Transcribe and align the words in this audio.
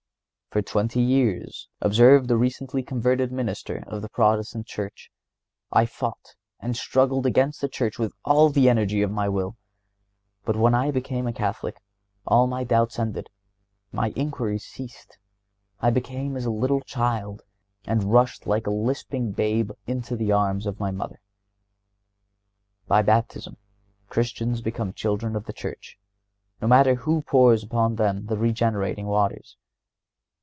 "For 0.51 0.61
twenty 0.61 0.99
years," 1.01 1.69
observed 1.79 2.29
a 2.29 2.35
recently 2.35 2.83
converted 2.83 3.31
Minister 3.31 3.85
of 3.87 4.01
the 4.01 4.09
Protestant 4.09 4.65
Church, 4.67 5.09
"I 5.71 5.85
fought 5.85 6.35
and 6.59 6.75
struggled 6.75 7.25
against 7.25 7.61
the 7.61 7.69
Church 7.69 7.97
with 7.97 8.11
all 8.25 8.49
the 8.49 8.67
energy 8.67 9.01
of 9.01 9.09
my 9.11 9.29
will. 9.29 9.55
But 10.43 10.57
when 10.57 10.75
I 10.75 10.91
became 10.91 11.25
a 11.25 11.31
Catholic 11.31 11.81
all 12.27 12.47
my 12.47 12.65
doubts 12.65 12.99
ended, 12.99 13.29
my 13.93 14.09
inquiries 14.13 14.65
ceased. 14.65 15.17
I 15.79 15.89
became 15.89 16.35
as 16.35 16.43
a 16.45 16.51
little 16.51 16.81
child, 16.81 17.43
and 17.85 18.11
rushed 18.11 18.45
like 18.45 18.67
a 18.67 18.71
lisping 18.71 19.31
babe 19.31 19.71
into 19.87 20.17
the 20.17 20.33
arms 20.33 20.65
of 20.65 20.81
my 20.81 20.91
mother." 20.91 21.21
By 22.89 23.03
Baptism 23.03 23.55
Christians 24.09 24.59
become 24.59 24.91
children 24.91 25.37
of 25.37 25.45
the 25.45 25.53
Church, 25.53 25.97
no 26.61 26.67
matter 26.67 26.95
who 26.95 27.21
pours 27.21 27.63
upon 27.63 27.95
them 27.95 28.25
the 28.25 28.35
regenerating 28.37 29.05
waters. 29.05 29.55